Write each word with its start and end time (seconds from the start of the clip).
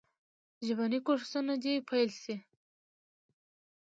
ژبني 0.65 0.99
کورسونه 1.05 1.53
دي 1.63 1.73
پیل 1.89 2.09
سي. 2.23 2.35